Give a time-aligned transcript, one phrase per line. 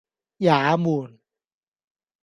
[0.39, 1.19] 也門